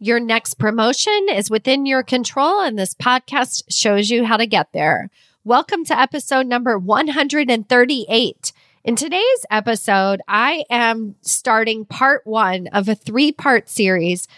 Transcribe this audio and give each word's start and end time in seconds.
Your 0.00 0.20
next 0.20 0.54
promotion 0.54 1.26
is 1.28 1.50
within 1.50 1.84
your 1.84 2.04
control, 2.04 2.60
and 2.60 2.78
this 2.78 2.94
podcast 2.94 3.64
shows 3.68 4.08
you 4.08 4.24
how 4.24 4.36
to 4.36 4.46
get 4.46 4.72
there. 4.72 5.10
Welcome 5.42 5.84
to 5.86 5.98
episode 5.98 6.46
number 6.46 6.78
138. 6.78 8.52
In 8.84 8.94
today's 8.94 9.46
episode, 9.50 10.20
I 10.28 10.62
am 10.70 11.16
starting 11.22 11.84
part 11.84 12.24
one 12.24 12.68
of 12.68 12.88
a 12.88 12.94
three 12.94 13.32
part 13.32 13.68
series 13.68 14.28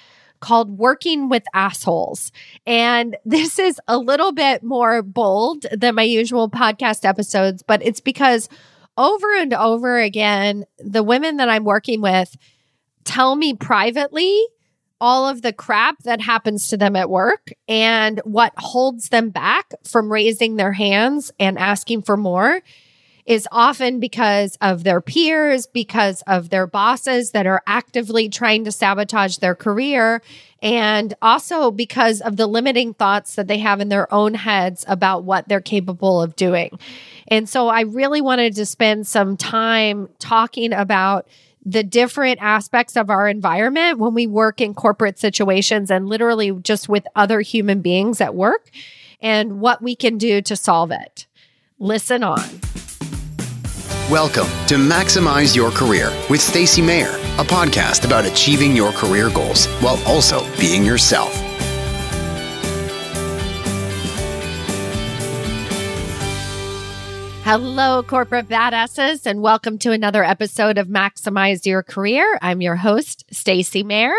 called 0.41 0.79
Working 0.79 1.29
with 1.29 1.45
Assholes. 1.53 2.33
And 2.67 3.19
this 3.27 3.59
is 3.59 3.79
a 3.87 3.99
little 3.99 4.33
bit 4.33 4.63
more 4.63 5.03
bold 5.03 5.67
than 5.71 5.95
my 5.95 6.05
usual 6.05 6.49
podcast 6.49 7.05
episodes, 7.05 7.63
but 7.63 7.85
it's 7.85 8.01
because 8.01 8.49
over 8.97 9.37
and 9.37 9.53
over 9.53 9.99
again, 9.99 10.65
the 10.79 11.03
women 11.03 11.37
that 11.37 11.51
I'm 11.51 11.65
working 11.65 12.01
with 12.01 12.35
tell 13.05 13.37
me 13.37 13.53
privately 13.53 14.47
all 15.01 15.29
of 15.29 15.43
the 15.43 15.53
crap 15.53 16.03
that 16.03 16.21
happens 16.21 16.69
to 16.69 16.77
them 16.77 16.95
at 16.97 17.11
work 17.11 17.53
and 17.69 18.21
what 18.25 18.53
holds 18.57 19.09
them 19.09 19.31
back 19.31 19.73
from 19.85 20.13
raising 20.13 20.57
their 20.57 20.73
hands 20.73 21.33
and 21.41 21.59
asking 21.59 22.03
for 22.03 22.17
more 22.17 22.61
is 23.27 23.47
often 23.53 24.01
because 24.01 24.57
of 24.61 24.83
their 24.83 25.01
peers, 25.01 25.67
because 25.67 26.23
of 26.27 26.51
their 26.51 26.67
bosses 26.67 27.31
that 27.31 27.47
are 27.47 27.63
actively 27.67 28.29
trying 28.29 28.65
to 28.65 28.73
sabotage 28.73 29.37
their 29.37 29.55
career, 29.55 30.21
and 30.63 31.15
also 31.23 31.71
because 31.71 32.21
of 32.23 32.37
the 32.37 32.47
limiting 32.47 32.93
thoughts 32.93 33.37
that 33.37 33.47
they 33.47 33.59
have 33.59 33.81
in 33.81 33.89
their 33.89 34.13
own 34.13 34.35
heads 34.35 34.85
about 34.89 35.23
what 35.23 35.47
they're 35.49 35.61
capable 35.61 36.21
of 36.21 36.35
doing. 36.35 36.77
And 37.29 37.49
so 37.49 37.69
I 37.69 37.83
really 37.83 38.21
wanted 38.21 38.57
to 38.57 38.67
spend 38.67 39.07
some 39.07 39.37
time 39.37 40.09
talking 40.19 40.73
about 40.73 41.29
the 41.65 41.83
different 41.83 42.41
aspects 42.41 42.97
of 42.97 43.11
our 43.11 43.29
environment 43.29 43.99
when 43.99 44.15
we 44.15 44.27
work 44.27 44.61
in 44.61 44.75
corporate 44.75 45.19
situations 45.19 45.91
and 45.91 46.09
literally 46.09 46.53
just 46.53 46.89
with 46.89 47.07
other 47.15 47.41
human 47.41 47.81
beings 47.83 48.21
at 48.21 48.35
work 48.35 48.71
and 49.21 49.61
what 49.61 49.83
we 49.83 49.95
can 49.95 50.17
do 50.17 50.41
to 50.41 50.57
solve 50.57 50.91
it. 50.91 51.27
Listen 51.79 52.23
on. 52.23 52.49
Welcome 54.11 54.49
to 54.67 54.75
Maximize 54.75 55.55
Your 55.55 55.71
Career 55.71 56.13
with 56.29 56.41
Stacy 56.41 56.83
Mayer, 56.83 57.15
a 57.39 57.45
podcast 57.45 58.05
about 58.05 58.25
achieving 58.25 58.75
your 58.75 58.93
career 58.93 59.31
goals 59.31 59.67
while 59.81 60.03
also 60.07 60.45
being 60.59 60.85
yourself. 60.85 61.50
Hello, 67.53 68.05
corporate 68.05 68.47
badasses, 68.47 69.27
and 69.27 69.43
welcome 69.43 69.77
to 69.79 69.91
another 69.91 70.23
episode 70.23 70.79
of 70.79 70.87
Maximize 70.87 71.67
Your 71.67 71.83
Career. 71.83 72.39
I'm 72.41 72.61
your 72.61 72.77
host, 72.77 73.25
Stacy 73.33 73.83
Mayer, 73.83 74.15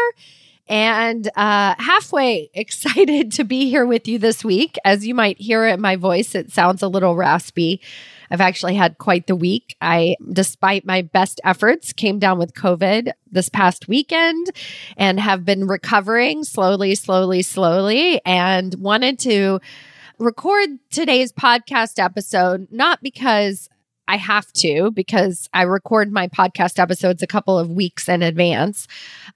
and 0.68 1.30
uh, 1.38 1.76
halfway 1.78 2.50
excited 2.54 3.32
to 3.32 3.46
be 3.46 3.70
here 3.70 3.86
with 3.86 4.06
you 4.06 4.20
this 4.20 4.44
week. 4.44 4.78
As 4.84 5.08
you 5.08 5.16
might 5.16 5.40
hear 5.40 5.66
in 5.66 5.80
my 5.80 5.96
voice, 5.96 6.36
it 6.36 6.52
sounds 6.52 6.82
a 6.82 6.90
little 6.90 7.16
raspy. 7.16 7.80
I've 8.30 8.42
actually 8.42 8.76
had 8.76 8.98
quite 8.98 9.28
the 9.28 9.36
week. 9.38 9.78
I, 9.80 10.18
despite 10.34 10.86
my 10.86 11.02
best 11.02 11.40
efforts, 11.46 11.94
came 11.94 12.20
down 12.20 12.38
with 12.38 12.54
COVID 12.54 13.14
this 13.32 13.48
past 13.48 13.88
weekend 13.88 14.50
and 14.98 15.22
have 15.22 15.46
been 15.46 15.68
recovering 15.68 16.44
slowly, 16.44 16.96
slowly, 16.96 17.44
slowly, 17.44 18.20
and 18.26 18.76
wanted 18.76 19.20
to 19.20 19.62
record 20.17 20.70
today's 20.90 21.31
podcast 21.31 22.04
episode, 22.04 22.67
not 22.72 23.02
because 23.02 23.70
I 24.08 24.18
have 24.18 24.52
to, 24.53 24.92
because 24.92 25.48
I 25.53 25.62
record 25.62 26.12
my 26.12 26.28
podcast 26.28 26.80
episodes 26.80 27.23
a 27.23 27.28
couple 27.28 27.58
of 27.58 27.70
weeks 27.70 28.09
in 28.09 28.22
advance, 28.22 28.86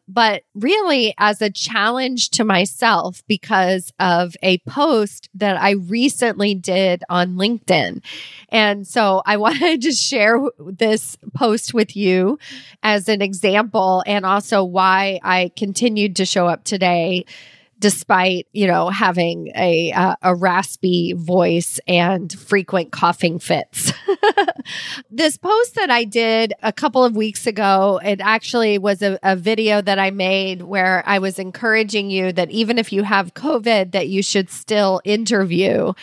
but 0.05 0.43
really 0.53 1.13
as 1.17 1.41
a 1.41 1.49
challenge 1.49 2.29
to 2.31 2.43
myself 2.43 3.23
because 3.25 3.93
of 3.99 4.35
a 4.43 4.57
post 4.67 5.29
that 5.33 5.55
I 5.55 5.71
recently 5.71 6.55
did 6.55 7.03
on 7.09 7.35
LinkedIn. 7.35 8.03
And 8.49 8.85
so 8.85 9.21
I 9.25 9.37
wanted 9.45 9.81
to 9.83 9.93
share 9.93 10.41
this 10.59 11.17
post 11.33 11.73
with 11.73 11.95
you 11.95 12.37
as 12.83 13.07
an 13.07 13.21
example 13.21 14.03
and 14.05 14.25
also 14.25 14.61
why 14.63 15.21
I 15.23 15.51
continued 15.55 16.17
to 16.17 16.25
show 16.25 16.47
up 16.47 16.65
today 16.65 17.23
despite 17.85 18.47
you 18.51 18.65
know 18.65 18.89
having 18.89 19.51
a 19.55 19.91
uh, 19.91 20.15
a 20.23 20.33
raspy 20.33 21.13
voice 21.13 21.79
and 21.87 22.33
frequent 22.33 22.91
coughing 22.91 23.37
fits. 23.37 23.93
this 25.11 25.37
post 25.37 25.75
that 25.75 25.91
I 25.91 26.03
did 26.03 26.51
a 26.63 26.73
couple 26.73 27.03
of 27.03 27.15
weeks 27.15 27.45
ago, 27.45 28.01
it 28.03 28.21
actually 28.21 28.79
was 28.79 29.03
a, 29.03 29.19
a 29.21 29.35
video 29.35 29.83
that 29.83 29.99
I 29.99 30.09
made 30.09 30.63
where 30.63 31.03
I 31.05 31.19
was 31.19 31.37
encouraging 31.37 32.09
you 32.09 32.31
that 32.31 32.49
even 32.49 32.79
if 32.79 32.91
you 32.91 33.03
have 33.03 33.35
COVID, 33.35 33.91
that 33.91 34.07
you 34.07 34.23
should 34.23 34.49
still 34.49 34.99
interview. 35.03 35.93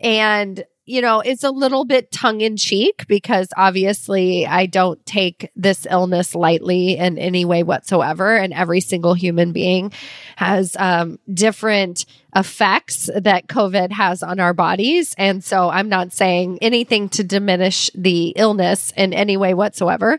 And 0.00 0.64
you 0.84 1.00
know, 1.00 1.20
it's 1.20 1.44
a 1.44 1.50
little 1.50 1.84
bit 1.84 2.10
tongue 2.10 2.40
in 2.40 2.56
cheek 2.56 3.06
because 3.06 3.48
obviously 3.56 4.46
I 4.46 4.66
don't 4.66 5.04
take 5.06 5.50
this 5.54 5.86
illness 5.88 6.34
lightly 6.34 6.96
in 6.96 7.18
any 7.18 7.44
way 7.44 7.62
whatsoever. 7.62 8.36
And 8.36 8.52
every 8.52 8.80
single 8.80 9.14
human 9.14 9.52
being 9.52 9.92
has 10.36 10.76
um, 10.76 11.20
different 11.32 12.04
effects 12.34 13.08
that 13.14 13.46
COVID 13.46 13.92
has 13.92 14.24
on 14.24 14.40
our 14.40 14.54
bodies. 14.54 15.14
And 15.18 15.44
so 15.44 15.68
I'm 15.68 15.88
not 15.88 16.12
saying 16.12 16.58
anything 16.60 17.08
to 17.10 17.22
diminish 17.22 17.88
the 17.94 18.32
illness 18.34 18.92
in 18.96 19.12
any 19.12 19.36
way 19.36 19.54
whatsoever. 19.54 20.18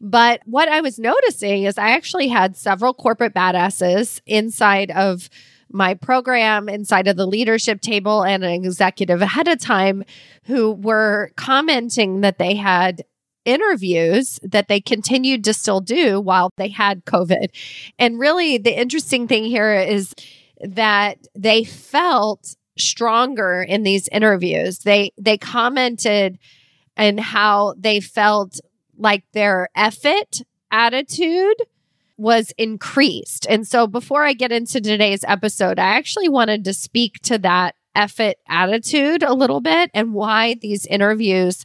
But 0.00 0.40
what 0.46 0.68
I 0.68 0.80
was 0.80 0.98
noticing 0.98 1.64
is 1.64 1.76
I 1.76 1.90
actually 1.90 2.28
had 2.28 2.56
several 2.56 2.94
corporate 2.94 3.34
badasses 3.34 4.20
inside 4.26 4.90
of 4.90 5.28
my 5.70 5.94
program 5.94 6.68
inside 6.68 7.08
of 7.08 7.16
the 7.16 7.26
leadership 7.26 7.80
table 7.80 8.22
and 8.22 8.44
an 8.44 8.50
executive 8.50 9.22
ahead 9.22 9.48
of 9.48 9.60
time 9.60 10.04
who 10.44 10.72
were 10.72 11.30
commenting 11.36 12.20
that 12.22 12.38
they 12.38 12.54
had 12.54 13.04
interviews 13.44 14.38
that 14.42 14.68
they 14.68 14.80
continued 14.80 15.42
to 15.44 15.54
still 15.54 15.80
do 15.80 16.20
while 16.20 16.50
they 16.56 16.68
had 16.68 17.04
COVID. 17.04 17.48
And 17.98 18.18
really, 18.18 18.58
the 18.58 18.78
interesting 18.78 19.26
thing 19.26 19.44
here 19.44 19.74
is 19.74 20.14
that 20.60 21.18
they 21.34 21.64
felt 21.64 22.54
stronger 22.78 23.62
in 23.62 23.82
these 23.82 24.08
interviews. 24.08 24.80
They 24.80 25.12
they 25.18 25.38
commented 25.38 26.38
and 26.96 27.18
how 27.18 27.74
they 27.78 28.00
felt 28.00 28.60
like 28.96 29.24
their 29.32 29.68
effort 29.74 30.42
attitude 30.70 31.56
was 32.18 32.52
increased. 32.58 33.46
And 33.48 33.66
so 33.66 33.86
before 33.86 34.24
I 34.24 34.34
get 34.34 34.52
into 34.52 34.80
today's 34.80 35.24
episode, 35.26 35.78
I 35.78 35.86
actually 35.86 36.28
wanted 36.28 36.64
to 36.64 36.74
speak 36.74 37.20
to 37.22 37.38
that 37.38 37.76
effort 37.94 38.36
attitude 38.48 39.22
a 39.22 39.32
little 39.32 39.60
bit 39.60 39.90
and 39.94 40.12
why 40.12 40.54
these 40.60 40.84
interviews 40.86 41.64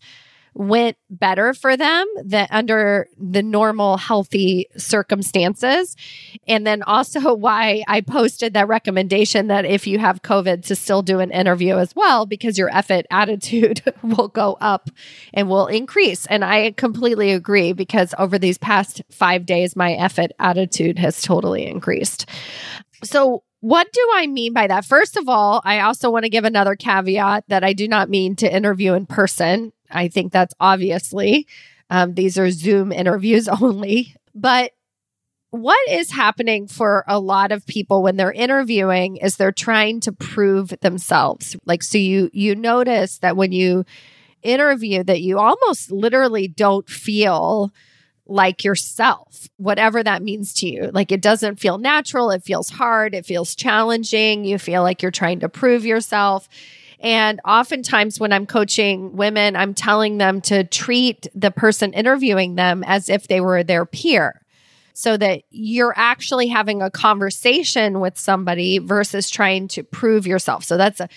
went 0.54 0.98
better 1.10 1.54
for 1.54 1.76
them 1.76 2.06
than 2.24 2.48
under 2.52 3.08
the 3.18 3.42
normal 3.42 3.98
healthy 3.98 4.68
circumstances. 4.78 5.96
And 6.48 6.66
then 6.66 6.84
also 6.84 7.34
why 7.36 7.84
I 7.88 8.02
posted 8.02 8.54
that 8.54 8.68
recommendation 8.68 9.48
that 9.48 9.66
if 9.66 9.88
you 9.88 10.00
have 10.00 10.22
COVID 10.22 10.66
to 10.66 10.76
still 10.76 11.02
do 11.02 11.20
an 11.20 11.32
interview 11.32 11.78
as 11.78 11.96
well, 11.96 12.26
because 12.26 12.58
your 12.58 12.74
effort 12.76 13.06
attitude 13.12 13.82
will 14.04 14.28
go 14.28 14.58
up 14.62 14.90
and 15.34 15.50
will 15.50 15.68
increase. 15.68 16.26
And 16.28 16.44
I 16.44 16.72
completely 16.72 17.32
agree 17.32 17.74
because 17.74 18.14
over 18.18 18.38
these 18.38 18.58
past 18.58 19.02
five 19.10 19.46
days, 19.46 19.76
my 19.76 19.94
effort 19.94 20.32
attitude 20.40 21.00
has 21.00 21.22
totally 21.22 21.66
increased. 21.66 22.30
So 23.04 23.44
what 23.64 23.94
do 23.94 24.10
I 24.16 24.28
mean 24.28 24.52
by 24.52 24.68
that? 24.68 24.84
First 24.84 25.16
of 25.16 25.30
all, 25.30 25.62
I 25.64 25.80
also 25.80 26.12
want 26.12 26.24
to 26.24 26.30
give 26.30 26.44
another 26.44 26.76
caveat 26.76 27.46
that 27.48 27.64
I 27.64 27.72
do 27.72 27.88
not 27.88 28.10
mean 28.10 28.36
to 28.36 28.54
interview 28.54 28.92
in 28.94 29.06
person. 29.06 29.72
I 29.94 30.08
think 30.08 30.32
that's 30.32 30.54
obviously, 30.60 31.48
um, 31.90 32.14
these 32.14 32.38
are 32.38 32.52
Zoom 32.52 32.92
interviews 32.92 33.48
only. 33.62 34.16
But 34.36 34.72
what 35.52 35.88
is 35.90 36.12
happening 36.12 36.68
for 36.68 37.04
a 37.08 37.20
lot 37.20 37.52
of 37.52 37.68
people 37.68 38.02
when 38.02 38.18
they're 38.18 38.32
interviewing 38.32 39.18
is 39.18 39.38
they're 39.38 39.52
trying 39.52 40.00
to 40.02 40.12
prove 40.12 40.74
themselves. 40.82 41.56
Like, 41.66 41.84
so 41.84 42.00
you, 42.00 42.32
you 42.34 42.56
notice 42.56 43.20
that 43.20 43.38
when 43.38 43.52
you 43.52 43.86
interview 44.42 45.04
that 45.04 45.22
you 45.22 45.40
almost 45.40 45.92
literally 45.92 46.48
don't 46.48 46.90
feel 46.90 47.72
like 48.26 48.64
yourself, 48.64 49.48
whatever 49.58 50.02
that 50.02 50.24
means 50.24 50.54
to 50.54 50.68
you. 50.68 50.90
Like 50.94 51.12
it 51.12 51.22
doesn't 51.22 51.60
feel 51.60 51.78
natural. 51.78 52.32
It 52.32 52.44
feels 52.44 52.70
hard. 52.70 53.14
It 53.14 53.26
feels 53.26 53.56
challenging. 53.56 54.46
You 54.46 54.58
feel 54.58 54.82
like 54.82 55.02
you're 55.02 55.12
trying 55.12 55.40
to 55.42 55.50
prove 55.50 55.86
yourself. 55.86 56.48
And 57.04 57.42
oftentimes, 57.46 58.18
when 58.18 58.32
I'm 58.32 58.46
coaching 58.46 59.18
women, 59.18 59.58
I'm 59.58 59.74
telling 59.74 60.18
them 60.18 60.40
to 60.42 60.64
treat 60.64 61.28
the 61.36 61.52
person 61.52 61.92
interviewing 61.92 62.56
them 62.56 62.82
as 62.88 63.10
if 63.10 63.28
they 63.28 63.42
were 63.42 63.62
their 63.62 63.86
peer 63.86 64.42
so 64.94 65.18
that 65.18 65.44
you're 65.50 65.94
actually 65.98 66.48
having 66.48 66.82
a 66.82 66.90
conversation 66.90 68.00
with 68.00 68.18
somebody 68.18 68.78
versus 68.78 69.30
trying 69.30 69.68
to 69.68 69.84
prove 69.84 70.26
yourself. 70.26 70.64
So 70.64 70.78
that's 70.78 71.02
a, 71.02 71.10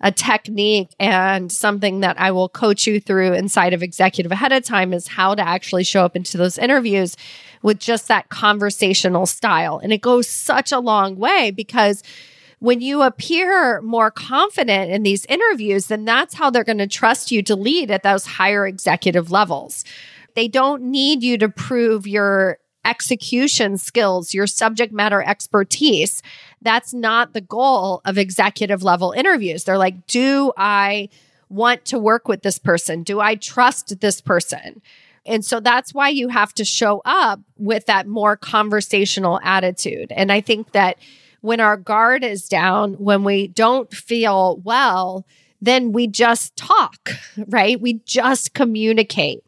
a 0.00 0.12
technique 0.12 0.90
and 0.98 1.50
something 1.52 2.00
that 2.00 2.18
I 2.18 2.30
will 2.30 2.48
coach 2.48 2.86
you 2.86 2.98
through 2.98 3.34
inside 3.34 3.74
of 3.74 3.82
executive 3.82 4.32
ahead 4.32 4.52
of 4.52 4.64
time 4.64 4.94
is 4.94 5.08
how 5.08 5.34
to 5.34 5.46
actually 5.46 5.84
show 5.84 6.04
up 6.04 6.16
into 6.16 6.38
those 6.38 6.56
interviews 6.56 7.16
with 7.62 7.80
just 7.80 8.08
that 8.08 8.28
conversational 8.28 9.26
style. 9.26 9.78
And 9.82 9.92
it 9.92 10.00
goes 10.00 10.28
such 10.28 10.72
a 10.72 10.78
long 10.78 11.16
way 11.16 11.50
because 11.50 12.02
when 12.64 12.80
you 12.80 13.02
appear 13.02 13.82
more 13.82 14.10
confident 14.10 14.90
in 14.90 15.02
these 15.02 15.26
interviews, 15.26 15.88
then 15.88 16.06
that's 16.06 16.32
how 16.32 16.48
they're 16.48 16.64
going 16.64 16.78
to 16.78 16.86
trust 16.86 17.30
you 17.30 17.42
to 17.42 17.54
lead 17.54 17.90
at 17.90 18.02
those 18.02 18.24
higher 18.24 18.66
executive 18.66 19.30
levels. 19.30 19.84
They 20.34 20.48
don't 20.48 20.84
need 20.84 21.22
you 21.22 21.36
to 21.36 21.50
prove 21.50 22.06
your 22.06 22.56
execution 22.82 23.76
skills, 23.76 24.32
your 24.32 24.46
subject 24.46 24.94
matter 24.94 25.22
expertise. 25.22 26.22
That's 26.62 26.94
not 26.94 27.34
the 27.34 27.42
goal 27.42 28.00
of 28.06 28.16
executive 28.16 28.82
level 28.82 29.12
interviews. 29.12 29.64
They're 29.64 29.76
like, 29.76 30.06
do 30.06 30.50
I 30.56 31.10
want 31.50 31.84
to 31.86 31.98
work 31.98 32.28
with 32.28 32.42
this 32.42 32.58
person? 32.58 33.02
Do 33.02 33.20
I 33.20 33.34
trust 33.34 34.00
this 34.00 34.22
person? 34.22 34.80
And 35.26 35.44
so 35.44 35.60
that's 35.60 35.92
why 35.92 36.08
you 36.08 36.28
have 36.28 36.54
to 36.54 36.64
show 36.64 37.02
up 37.04 37.40
with 37.58 37.84
that 37.86 38.06
more 38.06 38.38
conversational 38.38 39.38
attitude. 39.42 40.12
And 40.12 40.32
I 40.32 40.40
think 40.40 40.72
that 40.72 40.96
when 41.44 41.60
our 41.60 41.76
guard 41.76 42.24
is 42.24 42.48
down, 42.48 42.94
when 42.94 43.22
we 43.22 43.48
don't 43.48 43.92
feel 43.92 44.60
well, 44.64 45.26
then 45.60 45.92
we 45.92 46.06
just 46.06 46.56
talk, 46.56 47.10
right? 47.48 47.80
We 47.80 48.00
just 48.04 48.54
communicate 48.54 49.44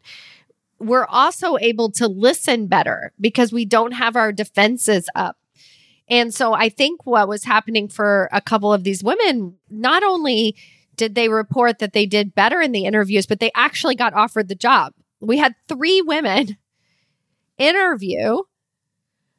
we're 0.79 1.05
also 1.05 1.57
able 1.59 1.91
to 1.91 2.07
listen 2.07 2.67
better 2.67 3.11
because 3.19 3.51
we 3.51 3.65
don't 3.65 3.93
have 3.93 4.15
our 4.15 4.31
defenses 4.31 5.09
up. 5.15 5.37
And 6.09 6.33
so 6.33 6.53
I 6.53 6.69
think 6.69 7.05
what 7.05 7.27
was 7.27 7.43
happening 7.43 7.87
for 7.87 8.29
a 8.31 8.41
couple 8.41 8.71
of 8.71 8.83
these 8.83 9.03
women, 9.03 9.55
not 9.69 10.03
only 10.03 10.55
did 10.95 11.15
they 11.15 11.29
report 11.29 11.79
that 11.79 11.93
they 11.93 12.05
did 12.05 12.33
better 12.33 12.61
in 12.61 12.71
the 12.71 12.85
interviews, 12.85 13.25
but 13.25 13.39
they 13.39 13.51
actually 13.55 13.95
got 13.95 14.13
offered 14.13 14.47
the 14.47 14.55
job. 14.55 14.93
We 15.19 15.37
had 15.37 15.55
three 15.67 16.01
women 16.01 16.57
interview 17.57 18.37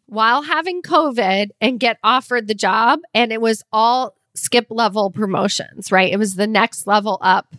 while 0.08 0.42
having 0.42 0.82
COVID 0.82 1.50
and 1.60 1.78
get 1.78 1.98
offered 2.02 2.48
the 2.48 2.54
job. 2.54 3.00
And 3.14 3.32
it 3.32 3.40
was 3.40 3.62
all 3.72 4.16
skip 4.34 4.66
level 4.70 5.10
promotions, 5.10 5.92
right? 5.92 6.12
It 6.12 6.18
was 6.18 6.34
the 6.34 6.46
next 6.46 6.86
level 6.86 7.18
up 7.20 7.54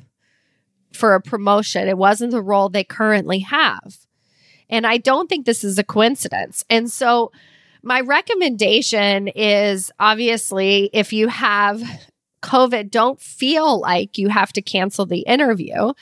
for 0.91 1.13
a 1.13 1.21
promotion. 1.21 1.87
It 1.87 1.97
wasn't 1.97 2.31
the 2.31 2.41
role 2.41 2.69
they 2.69 2.83
currently 2.83 3.39
have. 3.39 3.97
And 4.69 4.85
I 4.85 4.97
don't 4.97 5.29
think 5.29 5.45
this 5.45 5.63
is 5.63 5.77
a 5.77 5.83
coincidence. 5.83 6.65
And 6.69 6.91
so, 6.91 7.31
my 7.81 8.01
recommendation 8.01 9.29
is 9.29 9.89
obviously 9.99 10.89
if 10.91 11.13
you 11.13 11.29
have 11.29 11.81
COVID, 12.41 12.91
don't 12.91 13.21
feel 13.21 13.79
like 13.79 14.17
you 14.17 14.27
have 14.27 14.51
to 14.53 14.61
cancel 14.61 15.05
the 15.05 15.19
interview. 15.21 15.93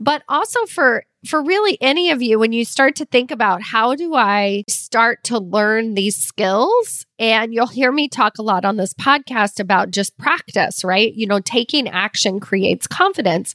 But 0.00 0.22
also 0.28 0.64
for 0.66 1.04
for 1.26 1.42
really 1.42 1.76
any 1.82 2.10
of 2.10 2.22
you 2.22 2.38
when 2.38 2.52
you 2.52 2.64
start 2.64 2.96
to 2.96 3.04
think 3.04 3.30
about 3.30 3.60
how 3.62 3.94
do 3.94 4.14
I 4.14 4.64
start 4.68 5.22
to 5.24 5.38
learn 5.38 5.92
these 5.92 6.16
skills 6.16 7.04
and 7.18 7.52
you'll 7.52 7.66
hear 7.66 7.92
me 7.92 8.08
talk 8.08 8.38
a 8.38 8.42
lot 8.42 8.64
on 8.64 8.76
this 8.76 8.94
podcast 8.94 9.60
about 9.60 9.90
just 9.90 10.16
practice, 10.16 10.82
right? 10.82 11.12
You 11.12 11.26
know, 11.26 11.40
taking 11.40 11.88
action 11.88 12.40
creates 12.40 12.86
confidence. 12.86 13.52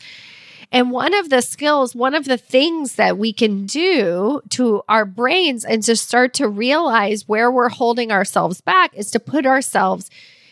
And 0.72 0.92
one 0.92 1.14
of 1.14 1.30
the 1.30 1.42
skills, 1.42 1.96
one 1.96 2.14
of 2.14 2.26
the 2.26 2.38
things 2.38 2.96
that 2.96 3.18
we 3.18 3.34
can 3.34 3.66
do 3.66 4.42
to 4.50 4.84
our 4.88 5.06
brains 5.06 5.66
and 5.66 5.82
to 5.84 5.96
start 5.96 6.34
to 6.36 6.48
realize 6.48 7.28
where 7.28 7.52
we're 7.52 7.70
holding 7.70 8.12
ourselves 8.12 8.62
back 8.62 8.94
is 8.96 9.10
to 9.12 9.20
put 9.20 9.46
ourselves 9.46 10.10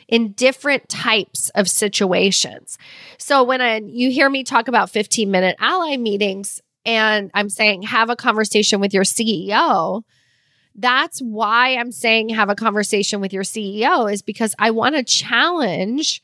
in 0.07 0.33
different 0.33 0.89
types 0.89 1.49
of 1.55 1.69
situations. 1.69 2.77
So 3.17 3.43
when 3.43 3.61
I, 3.61 3.77
you 3.77 4.11
hear 4.11 4.29
me 4.29 4.43
talk 4.43 4.67
about 4.67 4.89
15 4.89 5.29
minute 5.31 5.55
ally 5.59 5.97
meetings 5.97 6.61
and 6.85 7.31
I'm 7.33 7.49
saying 7.49 7.83
have 7.83 8.09
a 8.09 8.15
conversation 8.15 8.79
with 8.79 8.93
your 8.93 9.03
CEO, 9.03 10.03
that's 10.75 11.19
why 11.19 11.75
I'm 11.75 11.91
saying 11.91 12.29
have 12.29 12.49
a 12.49 12.55
conversation 12.55 13.21
with 13.21 13.31
your 13.31 13.43
CEO 13.43 14.11
is 14.11 14.21
because 14.21 14.55
I 14.57 14.71
want 14.71 14.95
to 14.95 15.03
challenge 15.03 16.23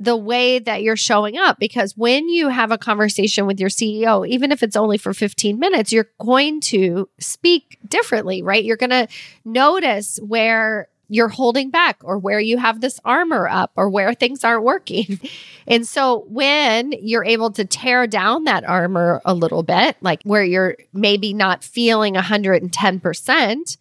the 0.00 0.16
way 0.16 0.58
that 0.60 0.82
you're 0.82 0.96
showing 0.96 1.36
up. 1.36 1.58
Because 1.58 1.96
when 1.96 2.28
you 2.28 2.48
have 2.48 2.70
a 2.70 2.78
conversation 2.78 3.46
with 3.46 3.58
your 3.58 3.68
CEO, 3.68 4.26
even 4.26 4.52
if 4.52 4.62
it's 4.62 4.76
only 4.76 4.98
for 4.98 5.12
15 5.12 5.58
minutes, 5.58 5.92
you're 5.92 6.10
going 6.20 6.60
to 6.62 7.08
speak 7.18 7.78
differently, 7.86 8.42
right? 8.42 8.64
You're 8.64 8.76
going 8.76 8.90
to 8.90 9.08
notice 9.44 10.18
where 10.22 10.88
you're 11.08 11.28
holding 11.28 11.70
back 11.70 11.98
or 12.04 12.18
where 12.18 12.40
you 12.40 12.58
have 12.58 12.80
this 12.80 13.00
armor 13.04 13.48
up 13.48 13.72
or 13.76 13.88
where 13.88 14.12
things 14.14 14.44
aren't 14.44 14.64
working. 14.64 15.18
and 15.66 15.86
so 15.86 16.24
when 16.28 16.92
you're 16.92 17.24
able 17.24 17.50
to 17.52 17.64
tear 17.64 18.06
down 18.06 18.44
that 18.44 18.64
armor 18.64 19.20
a 19.24 19.34
little 19.34 19.62
bit, 19.62 19.96
like 20.00 20.22
where 20.22 20.44
you're 20.44 20.76
maybe 20.92 21.32
not 21.32 21.64
feeling 21.64 22.14
110%, 22.14 23.76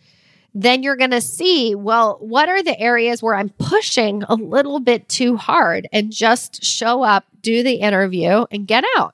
then 0.54 0.82
you're 0.82 0.96
going 0.96 1.12
to 1.12 1.22
see, 1.22 1.76
well, 1.76 2.18
what 2.20 2.50
are 2.50 2.64
the 2.64 2.80
areas 2.80 3.22
where 3.22 3.36
I'm 3.36 3.50
pushing 3.50 4.24
a 4.24 4.36
little 4.36 4.80
bit 4.80 5.08
too 5.10 5.38
hard 5.38 5.88
and 5.92 6.12
just 6.12 6.64
show 6.64 7.04
up, 7.04 7.26
do 7.42 7.62
the 7.62 7.76
interview, 7.76 8.46
and 8.50 8.66
get 8.66 8.84
out. 8.98 9.14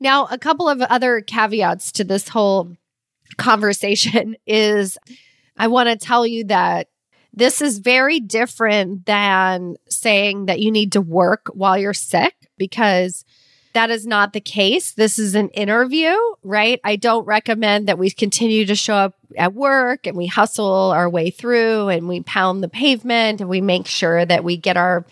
Now, 0.00 0.26
a 0.26 0.38
couple 0.38 0.68
of 0.68 0.80
other 0.80 1.20
caveats 1.20 1.92
to 1.92 2.04
this 2.04 2.28
whole 2.28 2.76
conversation 3.36 4.36
is 4.46 4.96
I 5.56 5.68
want 5.68 5.88
to 5.88 5.96
tell 5.96 6.26
you 6.26 6.44
that 6.44 6.88
this 7.32 7.62
is 7.62 7.78
very 7.78 8.20
different 8.20 9.06
than 9.06 9.76
saying 9.88 10.46
that 10.46 10.60
you 10.60 10.70
need 10.70 10.92
to 10.92 11.00
work 11.00 11.48
while 11.54 11.78
you're 11.78 11.94
sick 11.94 12.34
because 12.58 13.24
that 13.72 13.90
is 13.90 14.06
not 14.06 14.32
the 14.32 14.40
case. 14.40 14.92
This 14.92 15.18
is 15.18 15.34
an 15.34 15.48
interview, 15.50 16.14
right? 16.42 16.78
I 16.84 16.96
don't 16.96 17.24
recommend 17.24 17.88
that 17.88 17.98
we 17.98 18.10
continue 18.10 18.66
to 18.66 18.74
show 18.74 18.94
up 18.94 19.14
at 19.36 19.54
work 19.54 20.06
and 20.06 20.16
we 20.16 20.26
hustle 20.26 20.90
our 20.90 21.08
way 21.08 21.30
through 21.30 21.88
and 21.88 22.06
we 22.06 22.20
pound 22.20 22.62
the 22.62 22.68
pavement 22.68 23.40
and 23.40 23.48
we 23.48 23.62
make 23.62 23.86
sure 23.86 24.26
that 24.26 24.44
we 24.44 24.58
get 24.58 24.76
our, 24.76 25.06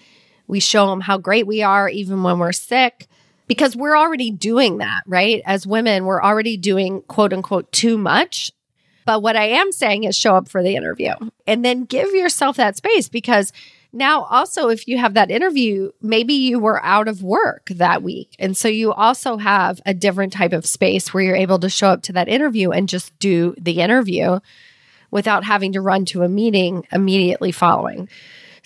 we 0.46 0.61
show 0.61 0.88
them 0.88 1.00
how 1.00 1.17
great 1.17 1.46
we 1.46 1.62
are 1.62 1.88
even 1.88 2.22
when 2.22 2.38
we're 2.38 2.52
sick 2.52 3.06
because 3.46 3.75
we're 3.75 3.96
already 3.96 4.31
doing 4.31 4.78
that, 4.78 5.02
right? 5.06 5.43
As 5.46 5.67
women, 5.67 6.05
we're 6.05 6.22
already 6.22 6.58
doing 6.58 7.02
quote 7.02 7.32
unquote 7.32 7.72
too 7.72 7.96
much. 7.96 8.52
But 9.11 9.23
what 9.25 9.35
I 9.35 9.47
am 9.47 9.73
saying 9.73 10.05
is 10.05 10.15
show 10.15 10.37
up 10.37 10.49
for 10.49 10.62
the 10.62 10.77
interview 10.77 11.15
and 11.45 11.65
then 11.65 11.85
give 11.85 12.15
yourself 12.15 12.57
that 12.59 12.77
space 12.77 13.09
because 13.09 13.53
now, 13.93 14.23
also, 14.23 14.69
if 14.69 14.87
you 14.87 14.99
have 14.99 15.15
that 15.15 15.33
interview, 15.33 15.91
maybe 16.01 16.33
you 16.33 16.61
were 16.61 16.81
out 16.85 17.09
of 17.09 17.21
work 17.21 17.67
that 17.71 18.05
week. 18.05 18.37
And 18.39 18.57
so 18.57 18.69
you 18.69 18.93
also 18.93 19.37
have 19.37 19.81
a 19.85 19.95
different 19.95 20.33
type 20.33 20.53
of 20.53 20.65
space 20.65 21.12
where 21.12 21.25
you're 21.25 21.35
able 21.35 21.59
to 21.59 21.69
show 21.69 21.89
up 21.89 22.03
to 22.03 22.12
that 22.12 22.29
interview 22.29 22.71
and 22.71 22.89
just 22.89 23.19
do 23.19 23.53
the 23.61 23.81
interview 23.81 24.39
without 25.11 25.43
having 25.43 25.73
to 25.73 25.81
run 25.81 26.05
to 26.05 26.23
a 26.23 26.29
meeting 26.29 26.87
immediately 26.93 27.51
following. 27.51 28.09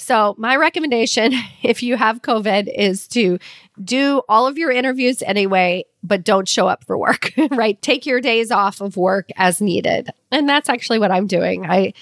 So, 0.05 0.35
my 0.37 0.57
recommendation, 0.57 1.33
if 1.63 1.83
you 1.83 1.97
have 1.97 2.21
COVID, 2.21 2.71
is 2.73 3.09
to 3.09 3.39
do 3.83 4.21
all 4.29 4.47
of 4.47 4.59
your 4.59 4.71
interviews 4.71 5.23
anyway, 5.23 5.87
but 6.03 6.25
don't 6.25 6.47
show 6.47 6.69
up 6.69 6.85
for 6.85 6.99
work, 6.99 7.33
right? 7.51 7.81
Take 7.81 8.05
your 8.05 8.21
days 8.21 8.51
off 8.51 8.83
of 8.83 8.99
work 8.99 9.31
as 9.37 9.63
needed. 9.63 10.11
And 10.31 10.47
that's 10.47 10.69
actually 10.69 10.99
what 10.99 11.11
I'm 11.11 11.27
doing. 11.27 11.65
I, 11.65 11.95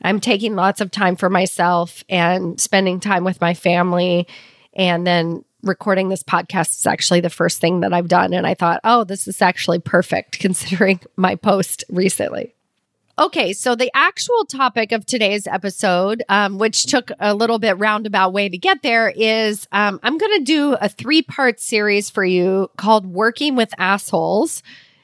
I'm 0.00 0.20
taking 0.20 0.54
lots 0.54 0.80
of 0.80 0.92
time 0.92 1.16
for 1.16 1.28
myself 1.28 2.04
and 2.08 2.60
spending 2.60 3.00
time 3.00 3.24
with 3.24 3.40
my 3.40 3.54
family. 3.54 4.28
And 4.74 5.04
then 5.04 5.44
recording 5.64 6.08
this 6.08 6.22
podcast 6.22 6.78
is 6.78 6.86
actually 6.86 7.20
the 7.20 7.30
first 7.30 7.60
thing 7.60 7.80
that 7.80 7.92
I've 7.92 8.08
done. 8.08 8.32
And 8.32 8.46
I 8.46 8.54
thought, 8.54 8.80
oh, 8.84 9.02
this 9.02 9.26
is 9.26 9.42
actually 9.42 9.80
perfect 9.80 10.38
considering 10.38 11.00
my 11.16 11.34
post 11.34 11.82
recently. 11.90 12.54
Okay, 13.20 13.52
so 13.52 13.74
the 13.74 13.90
actual 13.94 14.46
topic 14.46 14.92
of 14.92 15.04
today's 15.04 15.46
episode, 15.46 16.22
um, 16.30 16.56
which 16.56 16.84
took 16.84 17.10
a 17.20 17.34
little 17.34 17.58
bit 17.58 17.78
roundabout 17.78 18.32
way 18.32 18.48
to 18.48 18.56
get 18.56 18.80
there, 18.80 19.10
is 19.14 19.68
um, 19.72 20.00
I'm 20.02 20.16
going 20.16 20.38
to 20.38 20.44
do 20.44 20.72
a 20.80 20.88
three 20.88 21.20
part 21.20 21.60
series 21.60 22.08
for 22.08 22.24
you 22.24 22.70
called 22.78 23.04
Working 23.04 23.56
with 23.56 23.74
Assholes. 23.76 24.62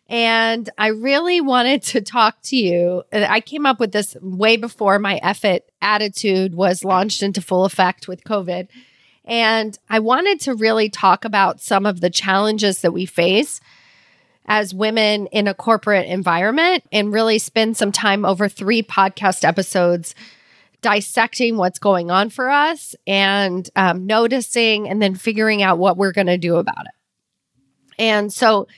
And 0.08 0.70
I 0.78 0.87
really 0.87 1.42
wanted 1.42 1.82
to 1.82 2.00
talk 2.00 2.40
to 2.44 2.56
you. 2.56 3.02
I 3.12 3.40
came 3.42 3.66
up 3.66 3.78
with 3.78 3.92
this 3.92 4.16
way 4.23 4.56
before 4.56 4.99
my 4.99 5.16
effort 5.23 5.64
attitude 5.82 6.54
was 6.54 6.85
launched 6.85 7.23
into 7.23 7.42
full 7.42 7.66
effect 7.66 8.08
with 8.08 8.25
COVID. 8.25 8.68
And 9.26 9.78
I 9.90 9.99
wanted 9.99 10.40
to 10.40 10.54
really 10.54 10.88
talk 10.88 11.26
about 11.26 11.61
some 11.61 11.85
of 11.85 12.00
the 12.00 12.08
challenges 12.08 12.80
that 12.80 12.92
we 12.92 13.04
face 13.04 13.61
as 14.46 14.72
women 14.74 15.26
in 15.28 15.48
a 15.48 15.54
corporate 15.54 16.06
environment 16.06 16.84
and 16.92 17.12
really 17.12 17.38
spend 17.38 17.76
some 17.76 17.92
time 17.92 18.24
over 18.24 18.48
three 18.48 18.82
podcast 18.82 19.44
episodes 19.44 20.14
dissecting 20.82 21.56
what's 21.56 21.78
going 21.78 22.10
on 22.10 22.30
for 22.30 22.48
us 22.48 22.94
and 23.06 23.68
um, 23.76 24.06
noticing 24.06 24.88
and 24.88 25.02
then 25.02 25.14
figuring 25.14 25.62
out 25.62 25.78
what 25.78 25.96
we're 25.96 26.12
going 26.12 26.28
to 26.28 26.38
do 26.38 26.56
about 26.56 26.86
it. 26.86 26.92
And 27.98 28.32
so, 28.32 28.68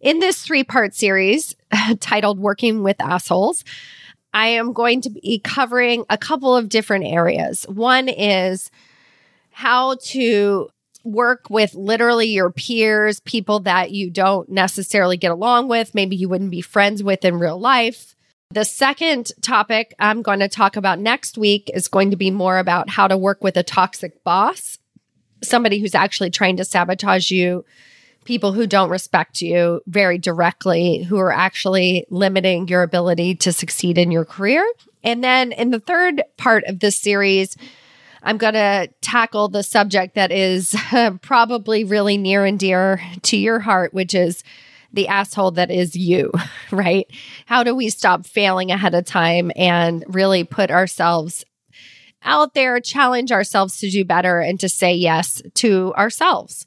in 0.00 0.20
this 0.20 0.42
three 0.42 0.62
part 0.62 0.94
series 0.94 1.56
titled 2.00 2.38
Working 2.38 2.84
with 2.84 3.00
Assholes, 3.00 3.64
I 4.32 4.48
am 4.48 4.72
going 4.72 5.00
to 5.00 5.10
be 5.10 5.40
covering 5.42 6.04
a 6.08 6.18
couple 6.18 6.54
of 6.54 6.68
different 6.68 7.06
areas. 7.06 7.64
One 7.64 8.08
is 8.08 8.70
how 9.50 9.96
to 10.04 10.68
work 11.04 11.48
with 11.50 11.74
literally 11.74 12.26
your 12.26 12.50
peers, 12.50 13.20
people 13.20 13.60
that 13.60 13.90
you 13.90 14.10
don't 14.10 14.48
necessarily 14.48 15.16
get 15.16 15.30
along 15.30 15.68
with, 15.68 15.94
maybe 15.94 16.16
you 16.16 16.28
wouldn't 16.28 16.50
be 16.50 16.60
friends 16.60 17.02
with 17.02 17.24
in 17.24 17.38
real 17.38 17.58
life. 17.58 18.14
The 18.50 18.64
second 18.64 19.30
topic 19.42 19.94
I'm 19.98 20.22
going 20.22 20.40
to 20.40 20.48
talk 20.48 20.76
about 20.76 20.98
next 20.98 21.36
week 21.36 21.70
is 21.74 21.88
going 21.88 22.10
to 22.10 22.16
be 22.16 22.30
more 22.30 22.58
about 22.58 22.88
how 22.88 23.06
to 23.06 23.16
work 23.16 23.44
with 23.44 23.56
a 23.56 23.62
toxic 23.62 24.24
boss, 24.24 24.78
somebody 25.42 25.78
who's 25.80 25.94
actually 25.94 26.30
trying 26.30 26.56
to 26.56 26.64
sabotage 26.64 27.30
you, 27.30 27.64
people 28.24 28.52
who 28.52 28.66
don't 28.66 28.90
respect 28.90 29.42
you 29.42 29.82
very 29.86 30.18
directly, 30.18 31.02
who 31.02 31.18
are 31.18 31.32
actually 31.32 32.06
limiting 32.10 32.68
your 32.68 32.82
ability 32.82 33.34
to 33.34 33.52
succeed 33.52 33.98
in 33.98 34.10
your 34.10 34.24
career. 34.24 34.66
And 35.04 35.22
then 35.22 35.52
in 35.52 35.70
the 35.70 35.80
third 35.80 36.22
part 36.38 36.64
of 36.64 36.80
this 36.80 36.96
series, 36.96 37.56
I'm 38.22 38.38
going 38.38 38.54
to 38.54 38.88
tackle 39.00 39.48
the 39.48 39.62
subject 39.62 40.14
that 40.14 40.32
is 40.32 40.76
probably 41.22 41.84
really 41.84 42.16
near 42.16 42.44
and 42.44 42.58
dear 42.58 43.00
to 43.22 43.36
your 43.36 43.60
heart, 43.60 43.94
which 43.94 44.14
is 44.14 44.42
the 44.92 45.08
asshole 45.08 45.52
that 45.52 45.70
is 45.70 45.96
you, 45.96 46.32
right? 46.70 47.06
How 47.46 47.62
do 47.62 47.74
we 47.74 47.90
stop 47.90 48.26
failing 48.26 48.70
ahead 48.70 48.94
of 48.94 49.04
time 49.04 49.52
and 49.56 50.04
really 50.08 50.44
put 50.44 50.70
ourselves 50.70 51.44
out 52.22 52.54
there, 52.54 52.80
challenge 52.80 53.30
ourselves 53.30 53.78
to 53.78 53.90
do 53.90 54.04
better 54.04 54.40
and 54.40 54.58
to 54.60 54.68
say 54.68 54.94
yes 54.94 55.42
to 55.54 55.94
ourselves? 55.94 56.66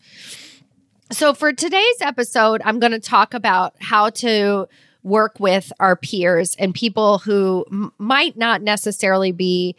So, 1.12 1.34
for 1.34 1.52
today's 1.52 2.00
episode, 2.00 2.62
I'm 2.64 2.80
going 2.80 2.94
to 2.94 3.00
talk 3.00 3.34
about 3.34 3.76
how 3.80 4.12
to 4.12 4.68
work 5.04 5.40
with 5.40 5.74
our 5.80 5.96
peers 5.98 6.56
and 6.58 6.74
people 6.74 7.18
who 7.18 7.66
m- 7.70 7.92
might 7.98 8.38
not 8.38 8.62
necessarily 8.62 9.34
be 9.34 9.76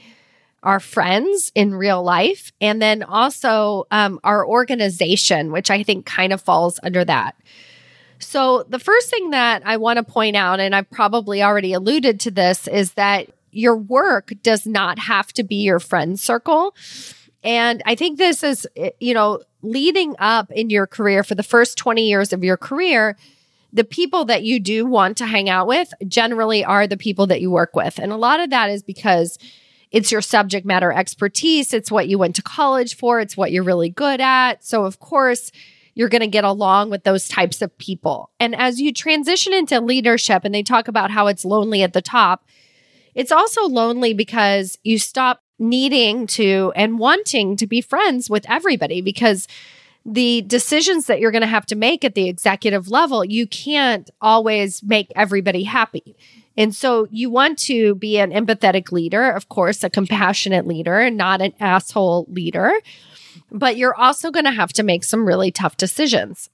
our 0.62 0.80
friends 0.80 1.50
in 1.54 1.74
real 1.74 2.02
life, 2.02 2.52
and 2.60 2.80
then 2.80 3.02
also 3.02 3.86
um, 3.90 4.20
our 4.22 4.46
organization, 4.46 5.52
which 5.52 5.70
I 5.70 5.82
think 5.82 6.06
kind 6.06 6.32
of 6.32 6.40
falls 6.40 6.78
under 6.82 7.04
that. 7.04 7.36
So, 8.18 8.64
the 8.68 8.78
first 8.78 9.10
thing 9.10 9.30
that 9.30 9.62
I 9.64 9.76
want 9.76 9.96
to 9.96 10.04
point 10.04 10.36
out, 10.36 10.60
and 10.60 10.74
I've 10.74 10.90
probably 10.90 11.42
already 11.42 11.72
alluded 11.72 12.20
to 12.20 12.30
this, 12.30 12.68
is 12.68 12.92
that 12.94 13.28
your 13.50 13.76
work 13.76 14.32
does 14.42 14.66
not 14.66 14.98
have 14.98 15.32
to 15.34 15.42
be 15.42 15.56
your 15.56 15.80
friend 15.80 16.18
circle. 16.18 16.74
And 17.44 17.82
I 17.84 17.94
think 17.94 18.18
this 18.18 18.42
is, 18.42 18.66
eh, 18.76 18.90
you 19.00 19.14
know, 19.14 19.40
leading 19.62 20.14
up 20.18 20.50
in 20.50 20.70
your 20.70 20.86
career 20.86 21.22
for 21.22 21.34
the 21.34 21.42
first 21.42 21.76
20 21.76 22.06
years 22.06 22.32
of 22.32 22.42
your 22.42 22.56
career, 22.56 23.16
the 23.72 23.84
people 23.84 24.24
that 24.26 24.42
you 24.42 24.60
do 24.60 24.86
want 24.86 25.16
to 25.18 25.26
hang 25.26 25.48
out 25.48 25.66
with 25.66 25.92
generally 26.06 26.64
are 26.64 26.86
the 26.86 26.96
people 26.96 27.26
that 27.26 27.40
you 27.40 27.50
work 27.50 27.74
with. 27.74 27.98
And 27.98 28.12
a 28.12 28.16
lot 28.16 28.40
of 28.40 28.50
that 28.50 28.70
is 28.70 28.82
because 28.82 29.38
it's 29.92 30.10
your 30.10 30.22
subject 30.22 30.66
matter 30.66 30.92
expertise, 30.92 31.72
it's 31.72 31.90
what 31.90 32.08
you 32.08 32.18
went 32.18 32.34
to 32.36 32.42
college 32.42 32.96
for, 32.96 33.20
it's 33.20 33.36
what 33.36 33.52
you're 33.52 33.62
really 33.62 33.90
good 33.90 34.20
at. 34.20 34.64
So, 34.64 34.84
of 34.84 34.98
course, 34.98 35.52
you're 35.94 36.08
going 36.08 36.22
to 36.22 36.26
get 36.26 36.44
along 36.44 36.90
with 36.90 37.04
those 37.04 37.28
types 37.28 37.60
of 37.60 37.76
people. 37.76 38.30
And 38.40 38.56
as 38.56 38.80
you 38.80 38.92
transition 38.92 39.52
into 39.52 39.80
leadership, 39.80 40.44
and 40.44 40.54
they 40.54 40.62
talk 40.62 40.88
about 40.88 41.10
how 41.10 41.26
it's 41.26 41.44
lonely 41.44 41.82
at 41.82 41.92
the 41.92 42.02
top, 42.02 42.46
it's 43.14 43.30
also 43.30 43.68
lonely 43.68 44.14
because 44.14 44.78
you 44.82 44.98
stop 44.98 45.42
needing 45.58 46.26
to 46.26 46.72
and 46.74 46.98
wanting 46.98 47.56
to 47.56 47.66
be 47.66 47.80
friends 47.80 48.30
with 48.30 48.48
everybody 48.48 49.02
because 49.02 49.46
the 50.04 50.42
decisions 50.42 51.06
that 51.06 51.20
you're 51.20 51.30
going 51.30 51.42
to 51.42 51.46
have 51.46 51.66
to 51.66 51.76
make 51.76 52.04
at 52.04 52.14
the 52.14 52.28
executive 52.28 52.88
level, 52.88 53.24
you 53.24 53.46
can't 53.46 54.10
always 54.20 54.82
make 54.82 55.12
everybody 55.14 55.62
happy. 55.62 56.16
And 56.56 56.74
so 56.74 57.06
you 57.10 57.30
want 57.30 57.58
to 57.60 57.94
be 57.94 58.18
an 58.18 58.30
empathetic 58.30 58.92
leader, 58.92 59.30
of 59.30 59.48
course, 59.48 59.82
a 59.82 59.90
compassionate 59.90 60.66
leader, 60.66 61.08
not 61.08 61.40
an 61.40 61.54
asshole 61.60 62.26
leader 62.28 62.72
but 63.52 63.76
you're 63.76 63.94
also 63.94 64.30
going 64.30 64.44
to 64.46 64.50
have 64.50 64.72
to 64.72 64.82
make 64.82 65.04
some 65.04 65.26
really 65.26 65.50
tough 65.50 65.76
decisions. 65.76 66.48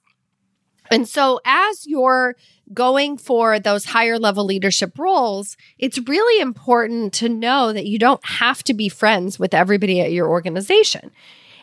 And 0.91 1.07
so, 1.07 1.39
as 1.45 1.85
you're 1.87 2.35
going 2.73 3.17
for 3.17 3.59
those 3.59 3.85
higher 3.85 4.19
level 4.19 4.43
leadership 4.43 4.97
roles, 4.97 5.55
it's 5.77 5.99
really 5.99 6.41
important 6.41 7.13
to 7.13 7.29
know 7.29 7.71
that 7.73 7.85
you 7.85 7.99
don't 7.99 8.23
have 8.25 8.63
to 8.63 8.73
be 8.73 8.89
friends 8.89 9.39
with 9.39 9.53
everybody 9.53 10.01
at 10.01 10.11
your 10.11 10.27
organization. 10.27 11.11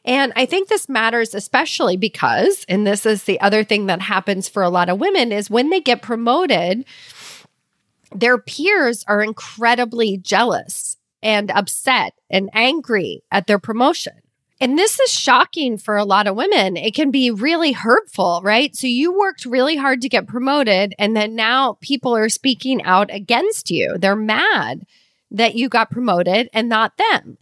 And 0.07 0.33
I 0.37 0.47
think 0.47 0.69
this 0.69 0.89
matters 0.89 1.35
especially 1.35 1.97
because, 1.97 2.65
and 2.69 2.87
this 2.87 3.05
is 3.05 3.25
the 3.25 3.41
other 3.41 3.65
thing 3.65 3.87
that 3.87 4.01
happens 4.01 4.49
for 4.49 4.63
a 4.63 4.71
lot 4.71 4.89
of 4.89 5.01
women, 5.01 5.33
is 5.33 5.51
when 5.51 5.71
they 5.71 5.81
get 5.81 6.01
promoted, 6.01 6.85
their 8.15 8.39
peers 8.39 9.05
are 9.09 9.21
incredibly 9.21 10.17
jealous 10.17 10.97
and 11.23 11.51
upset 11.51 12.15
and 12.31 12.49
angry 12.53 13.25
at 13.33 13.49
their 13.49 13.59
promotion. 13.59 14.13
And 14.61 14.79
this 14.79 14.99
is 15.01 15.11
shocking 15.11 15.77
for 15.77 15.97
a 15.97 16.05
lot 16.05 16.27
of 16.27 16.37
women. 16.37 16.77
It 16.77 16.95
can 16.95 17.11
be 17.11 17.31
really 17.31 17.73
hurtful, 17.73 18.41
right? 18.43 18.75
So 18.75 18.87
you 18.87 19.13
worked 19.13 19.45
really 19.45 19.77
hard 19.77 20.01
to 20.03 20.09
get 20.09 20.29
promoted, 20.29 20.95
and 20.99 21.15
then 21.15 21.35
now 21.35 21.79
people 21.81 22.17
are 22.17 22.29
speaking 22.31 22.83
out 22.85 23.13
against 23.13 23.71
you. 23.71 23.97
They're 23.99 24.17
mad 24.17 24.87
that 25.31 25.57
you 25.57 25.69
got 25.69 25.91
promoted 25.91 26.49
and 26.55 26.69
not 26.69 26.97
them. 26.97 27.37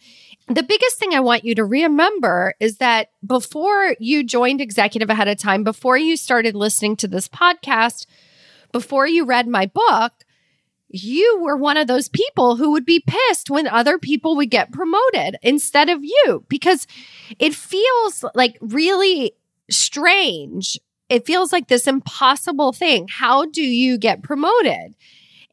The 0.46 0.62
biggest 0.62 0.98
thing 0.98 1.14
I 1.14 1.20
want 1.20 1.44
you 1.44 1.54
to 1.54 1.64
remember 1.64 2.54
is 2.60 2.76
that 2.76 3.10
before 3.26 3.96
you 3.98 4.22
joined 4.22 4.60
executive 4.60 5.08
ahead 5.08 5.28
of 5.28 5.38
time, 5.38 5.64
before 5.64 5.96
you 5.96 6.16
started 6.16 6.54
listening 6.54 6.96
to 6.96 7.08
this 7.08 7.28
podcast, 7.28 8.06
before 8.70 9.06
you 9.06 9.24
read 9.24 9.48
my 9.48 9.64
book, 9.66 10.12
you 10.88 11.38
were 11.40 11.56
one 11.56 11.78
of 11.78 11.86
those 11.86 12.08
people 12.08 12.56
who 12.56 12.72
would 12.72 12.84
be 12.84 13.02
pissed 13.04 13.48
when 13.48 13.66
other 13.66 13.98
people 13.98 14.36
would 14.36 14.50
get 14.50 14.70
promoted 14.70 15.36
instead 15.42 15.88
of 15.88 16.04
you 16.04 16.44
because 16.48 16.86
it 17.38 17.54
feels 17.54 18.24
like 18.34 18.58
really 18.60 19.32
strange. 19.70 20.78
It 21.08 21.26
feels 21.26 21.52
like 21.52 21.68
this 21.68 21.86
impossible 21.86 22.72
thing. 22.72 23.08
How 23.08 23.46
do 23.46 23.62
you 23.62 23.96
get 23.96 24.22
promoted? 24.22 24.94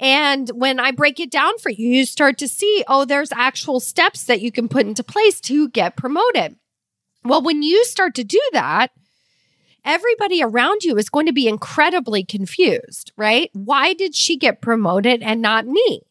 And 0.01 0.49
when 0.55 0.79
I 0.79 0.89
break 0.89 1.19
it 1.19 1.29
down 1.29 1.59
for 1.59 1.69
you, 1.69 1.87
you 1.87 2.05
start 2.05 2.39
to 2.39 2.47
see, 2.47 2.83
oh, 2.87 3.05
there's 3.05 3.31
actual 3.31 3.79
steps 3.79 4.23
that 4.23 4.41
you 4.41 4.51
can 4.51 4.67
put 4.67 4.87
into 4.87 5.03
place 5.03 5.39
to 5.41 5.69
get 5.69 5.95
promoted. 5.95 6.57
Well, 7.23 7.43
when 7.43 7.61
you 7.61 7.85
start 7.85 8.15
to 8.15 8.23
do 8.23 8.41
that, 8.51 8.87
everybody 9.85 10.41
around 10.41 10.83
you 10.83 10.97
is 10.97 11.09
going 11.09 11.27
to 11.27 11.31
be 11.33 11.47
incredibly 11.47 12.23
confused, 12.23 13.11
right? 13.15 13.51
Why 13.53 13.93
did 13.93 14.15
she 14.15 14.37
get 14.37 14.59
promoted 14.59 15.21
and 15.21 15.39
not 15.39 15.67
me? 15.67 16.01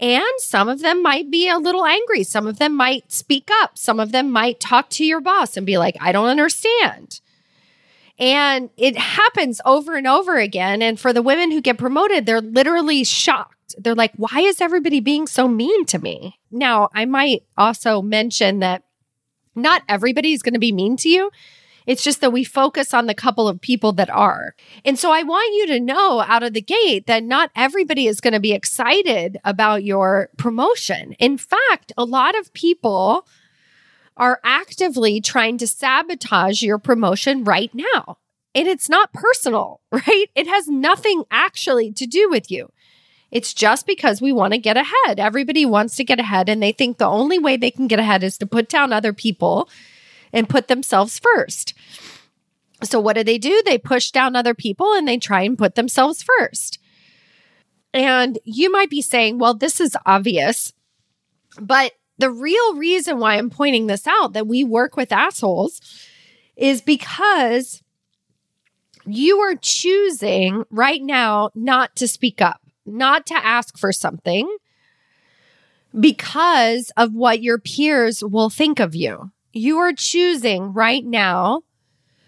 And 0.00 0.22
some 0.38 0.70
of 0.70 0.80
them 0.80 1.02
might 1.02 1.30
be 1.30 1.46
a 1.46 1.58
little 1.58 1.84
angry. 1.84 2.22
Some 2.22 2.46
of 2.46 2.58
them 2.58 2.74
might 2.74 3.12
speak 3.12 3.50
up. 3.60 3.76
Some 3.76 4.00
of 4.00 4.12
them 4.12 4.30
might 4.30 4.60
talk 4.60 4.88
to 4.90 5.04
your 5.04 5.20
boss 5.20 5.58
and 5.58 5.66
be 5.66 5.76
like, 5.76 5.96
I 6.00 6.12
don't 6.12 6.28
understand. 6.28 7.20
And 8.18 8.70
it 8.76 8.96
happens 8.96 9.60
over 9.64 9.96
and 9.96 10.06
over 10.06 10.36
again. 10.36 10.82
And 10.82 10.98
for 10.98 11.12
the 11.12 11.22
women 11.22 11.50
who 11.50 11.60
get 11.60 11.78
promoted, 11.78 12.26
they're 12.26 12.40
literally 12.40 13.04
shocked. 13.04 13.74
They're 13.78 13.94
like, 13.94 14.12
why 14.16 14.40
is 14.40 14.60
everybody 14.60 15.00
being 15.00 15.26
so 15.26 15.46
mean 15.46 15.84
to 15.86 15.98
me? 15.98 16.38
Now, 16.50 16.88
I 16.94 17.04
might 17.04 17.44
also 17.56 18.02
mention 18.02 18.58
that 18.58 18.82
not 19.54 19.82
everybody 19.88 20.32
is 20.32 20.42
going 20.42 20.54
to 20.54 20.60
be 20.60 20.72
mean 20.72 20.96
to 20.98 21.08
you. 21.08 21.30
It's 21.86 22.02
just 22.04 22.20
that 22.20 22.32
we 22.32 22.44
focus 22.44 22.92
on 22.92 23.06
the 23.06 23.14
couple 23.14 23.48
of 23.48 23.62
people 23.62 23.92
that 23.94 24.10
are. 24.10 24.54
And 24.84 24.98
so 24.98 25.10
I 25.10 25.22
want 25.22 25.54
you 25.54 25.66
to 25.68 25.80
know 25.80 26.20
out 26.20 26.42
of 26.42 26.52
the 26.52 26.60
gate 26.60 27.06
that 27.06 27.24
not 27.24 27.50
everybody 27.56 28.06
is 28.06 28.20
going 28.20 28.34
to 28.34 28.40
be 28.40 28.52
excited 28.52 29.38
about 29.42 29.84
your 29.84 30.28
promotion. 30.36 31.14
In 31.18 31.38
fact, 31.38 31.92
a 31.96 32.04
lot 32.04 32.38
of 32.38 32.52
people 32.52 33.26
are 34.18 34.40
actively 34.44 35.20
trying 35.20 35.56
to 35.58 35.66
sabotage 35.66 36.62
your 36.62 36.78
promotion 36.78 37.44
right 37.44 37.70
now. 37.72 38.18
And 38.54 38.66
it's 38.66 38.88
not 38.88 39.12
personal, 39.12 39.80
right? 39.92 40.26
It 40.34 40.46
has 40.46 40.68
nothing 40.68 41.24
actually 41.30 41.92
to 41.92 42.06
do 42.06 42.28
with 42.28 42.50
you. 42.50 42.70
It's 43.30 43.54
just 43.54 43.86
because 43.86 44.20
we 44.20 44.32
want 44.32 44.54
to 44.54 44.58
get 44.58 44.76
ahead. 44.76 45.20
Everybody 45.20 45.66
wants 45.66 45.96
to 45.96 46.04
get 46.04 46.18
ahead, 46.18 46.48
and 46.48 46.62
they 46.62 46.72
think 46.72 46.96
the 46.96 47.06
only 47.06 47.38
way 47.38 47.56
they 47.56 47.70
can 47.70 47.86
get 47.86 47.98
ahead 47.98 48.24
is 48.24 48.38
to 48.38 48.46
put 48.46 48.68
down 48.68 48.92
other 48.92 49.12
people 49.12 49.68
and 50.32 50.48
put 50.48 50.68
themselves 50.68 51.18
first. 51.18 51.74
So, 52.82 53.00
what 53.00 53.16
do 53.16 53.24
they 53.24 53.38
do? 53.38 53.62
They 53.64 53.76
push 53.76 54.10
down 54.10 54.34
other 54.34 54.54
people 54.54 54.94
and 54.94 55.06
they 55.06 55.18
try 55.18 55.42
and 55.42 55.58
put 55.58 55.74
themselves 55.74 56.22
first. 56.22 56.78
And 57.92 58.38
you 58.44 58.70
might 58.70 58.90
be 58.90 59.02
saying, 59.02 59.38
well, 59.38 59.54
this 59.54 59.80
is 59.80 59.96
obvious. 60.06 60.72
But 61.60 61.92
the 62.18 62.30
real 62.30 62.74
reason 62.74 63.18
why 63.18 63.36
I'm 63.36 63.50
pointing 63.50 63.86
this 63.86 64.06
out 64.06 64.32
that 64.32 64.46
we 64.46 64.64
work 64.64 64.96
with 64.96 65.12
assholes 65.12 65.80
is 66.56 66.80
because 66.80 67.82
you 69.06 69.38
are 69.38 69.54
choosing 69.54 70.64
right 70.70 71.02
now 71.02 71.50
not 71.54 71.96
to 71.96 72.08
speak 72.08 72.42
up, 72.42 72.60
not 72.84 73.26
to 73.26 73.34
ask 73.34 73.78
for 73.78 73.92
something 73.92 74.54
because 75.98 76.90
of 76.96 77.14
what 77.14 77.42
your 77.42 77.58
peers 77.58 78.22
will 78.22 78.50
think 78.50 78.78
of 78.78 78.94
you 78.94 79.30
you 79.52 79.78
are 79.78 79.92
choosing 79.92 80.72
right 80.72 81.04
now 81.04 81.62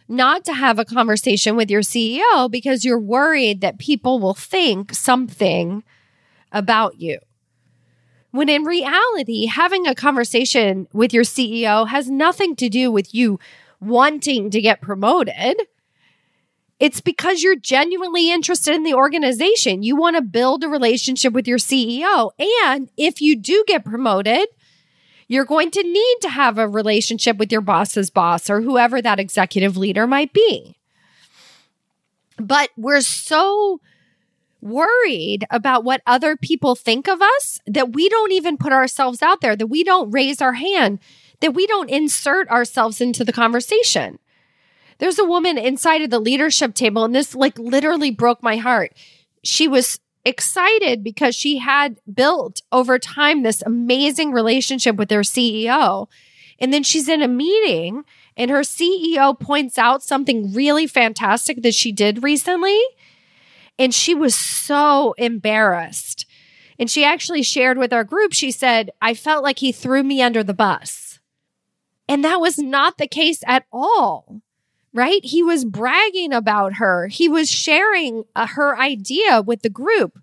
not 0.09 0.45
to 0.45 0.53
have 0.53 0.79
a 0.79 0.85
conversation 0.85 1.55
with 1.55 1.71
your 1.71 1.83
CEO 1.83 2.51
because 2.51 2.85
you're 2.85 2.99
worried 2.99 3.61
that 3.61 3.79
people 3.79 4.19
will 4.19 4.35
think 4.35 4.93
something 4.93 5.85
about 6.51 7.01
you. 7.01 7.21
When 8.31 8.49
in 8.49 8.65
reality, 8.65 9.47
having 9.47 9.87
a 9.87 9.95
conversation 9.95 10.87
with 10.93 11.13
your 11.13 11.25
CEO 11.25 11.89
has 11.89 12.09
nothing 12.09 12.55
to 12.57 12.69
do 12.69 12.91
with 12.91 13.15
you 13.15 13.41
wanting 13.81 14.51
to 14.51 14.61
get 14.61 14.81
promoted. 14.81 15.57
It's 16.79 17.01
because 17.01 17.43
you're 17.43 17.57
genuinely 17.57 18.33
interested 18.33 18.75
in 18.75 18.85
the 18.85 18.95
organization. 18.95 19.83
You 19.83 19.97
want 19.97 20.17
to 20.17 20.23
build 20.23 20.65
a 20.65 20.69
relationship 20.69 21.33
with 21.33 21.47
your 21.47 21.59
CEO. 21.59 22.31
And 22.65 22.89
if 22.97 23.21
you 23.21 23.37
do 23.37 23.65
get 23.67 23.85
promoted, 23.85 24.47
you're 25.29 25.45
going 25.45 25.71
to 25.73 25.83
need 25.83 26.17
to 26.23 26.31
have 26.31 26.57
a 26.57 26.69
relationship 26.69 27.37
with 27.37 27.53
your 27.53 27.61
boss's 27.61 28.11
boss 28.11 28.49
or 28.49 28.63
whoever 28.63 29.03
that 29.03 29.21
executive 29.21 29.77
leader 29.77 30.07
might 30.07 30.33
be. 30.33 30.77
But 32.39 32.71
we're 32.77 33.03
so 33.03 33.81
worried 34.61 35.45
about 35.51 35.85
what 35.85 36.03
other 36.07 36.37
people 36.37 36.75
think 36.75 37.09
of 37.09 37.21
us 37.23 37.61
that 37.67 37.93
we 37.93 38.09
don't 38.09 38.33
even 38.33 38.57
put 38.57 38.73
ourselves 38.73 39.23
out 39.23 39.41
there, 39.41 39.57
that 39.57 39.67
we 39.67 39.85
don't 39.85 40.11
raise 40.11 40.41
our 40.41 40.55
hand, 40.55 40.99
that 41.41 41.55
we 41.55 41.67
don't 41.67 41.91
insert 41.91 42.49
ourselves 42.49 43.01
into 43.01 43.25
the 43.25 43.33
conversation. 43.33 44.19
There's 44.99 45.19
a 45.19 45.25
woman 45.25 45.57
inside 45.57 46.03
of 46.03 46.11
the 46.11 46.19
leadership 46.19 46.75
table, 46.75 47.05
and 47.05 47.15
this 47.15 47.35
like 47.35 47.59
literally 47.59 48.11
broke 48.11 48.43
my 48.43 48.57
heart. 48.57 48.93
She 49.43 49.67
was 49.67 49.99
excited 50.25 51.03
because 51.03 51.35
she 51.35 51.59
had 51.59 51.99
built 52.13 52.61
over 52.71 52.99
time 52.99 53.43
this 53.43 53.63
amazing 53.63 54.33
relationship 54.33 54.97
with 54.97 55.11
her 55.11 55.21
CEO. 55.21 56.09
And 56.59 56.73
then 56.75 56.83
she's 56.83 57.09
in 57.09 57.23
a 57.23 57.29
meeting 57.29 58.05
and 58.37 58.51
her 58.51 58.61
CEO 58.61 59.39
points 59.39 59.79
out 59.79 60.03
something 60.03 60.53
really 60.53 60.87
fantastic 60.87 61.63
that 61.63 61.75
she 61.75 61.93
did 61.93 62.23
recently. 62.23 62.79
And 63.81 63.95
she 63.95 64.15
was 64.15 64.35
so 64.35 65.15
embarrassed. 65.15 66.27
And 66.79 66.91
she 66.91 67.03
actually 67.03 67.43
shared 67.43 67.79
with 67.79 67.95
our 67.95 68.05
group, 68.05 68.35
she 68.35 68.51
said, 68.51 68.91
I 69.01 69.15
felt 69.15 69.43
like 69.43 69.59
he 69.59 69.73
threw 69.73 70.03
me 70.03 70.21
under 70.21 70.45
the 70.45 70.53
bus. 70.53 71.19
And 72.07 72.23
that 72.23 72.41
was 72.41 72.59
not 72.59 72.99
the 72.99 73.09
case 73.09 73.43
at 73.47 73.65
all, 73.73 74.43
right? 74.93 75.25
He 75.25 75.43
was 75.43 75.65
bragging 75.65 76.31
about 76.33 76.75
her, 76.75 77.09
he 77.09 77.27
was 77.27 77.51
sharing 77.51 78.25
uh, 78.37 78.49
her 78.49 78.79
idea 78.79 79.41
with 79.41 79.63
the 79.63 79.71
group. 79.71 80.19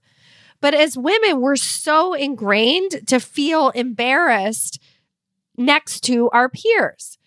But 0.62 0.76
as 0.76 0.96
women, 0.96 1.42
we're 1.42 1.56
so 1.56 2.14
ingrained 2.14 3.08
to 3.08 3.20
feel 3.20 3.70
embarrassed 3.70 4.80
next 5.58 6.02
to 6.02 6.30
our 6.30 6.48
peers. 6.48 7.18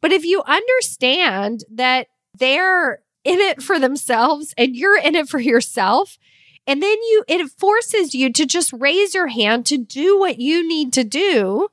But 0.00 0.12
if 0.12 0.24
you 0.24 0.42
understand 0.46 1.64
that 1.70 2.06
they're 2.38 3.03
in 3.24 3.40
it 3.40 3.62
for 3.62 3.78
themselves 3.78 4.54
and 4.56 4.76
you're 4.76 4.98
in 4.98 5.14
it 5.14 5.28
for 5.28 5.40
yourself. 5.40 6.18
And 6.66 6.82
then 6.82 6.96
you, 7.02 7.24
it 7.28 7.50
forces 7.50 8.14
you 8.14 8.32
to 8.32 8.46
just 8.46 8.72
raise 8.72 9.14
your 9.14 9.26
hand 9.28 9.66
to 9.66 9.78
do 9.78 10.18
what 10.18 10.38
you 10.38 10.66
need 10.66 10.92
to 10.94 11.04
do 11.04 11.68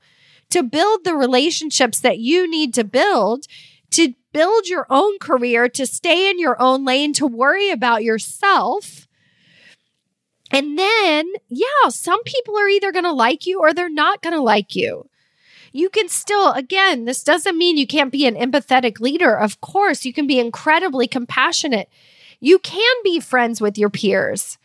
to 0.52 0.64
build 0.64 1.04
the 1.04 1.16
relationships 1.16 2.00
that 2.02 2.20
you 2.20 2.50
need 2.50 2.74
to 2.76 2.84
build, 2.84 3.46
to 3.92 4.14
build 4.34 4.68
your 4.68 4.86
own 4.90 5.18
career, 5.20 5.68
to 5.70 5.88
stay 5.88 6.30
in 6.30 6.40
your 6.40 6.62
own 6.62 6.86
lane, 6.86 7.14
to 7.14 7.26
worry 7.26 7.70
about 7.70 8.04
yourself. 8.04 9.08
And 10.52 10.78
then, 10.78 11.32
yeah, 11.48 11.90
some 11.90 12.22
people 12.24 12.58
are 12.58 12.68
either 12.68 12.92
going 12.92 13.06
to 13.06 13.14
like 13.14 13.46
you 13.46 13.60
or 13.62 13.74
they're 13.74 13.90
not 13.90 14.22
going 14.22 14.36
to 14.36 14.42
like 14.42 14.76
you 14.76 15.10
you 15.72 15.90
can 15.90 16.10
still, 16.10 16.52
again, 16.52 17.06
this 17.06 17.24
doesn't 17.24 17.58
mean 17.58 17.78
you 17.78 17.88
can't 17.88 18.12
be 18.12 18.28
an 18.28 18.36
empathetic 18.36 19.00
leader. 19.00 19.36
Of 19.36 19.62
course, 19.62 20.06
you 20.06 20.14
can 20.14 20.28
be 20.28 20.40
incredibly 20.40 21.08
compassionate. 21.08 21.90
You 22.40 22.60
can 22.60 22.96
be 23.04 23.20
friends 23.20 23.62
with 23.62 23.78
your 23.78 23.90
peers, 23.90 24.58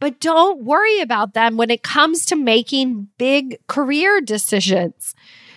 but 0.00 0.20
don't 0.20 0.64
worry 0.64 1.00
about 1.00 1.34
them 1.34 1.56
when 1.56 1.70
it 1.70 1.82
comes 1.82 2.24
to 2.26 2.36
making 2.36 3.08
big 3.18 3.58
career 3.66 4.20
decisions, 4.20 5.14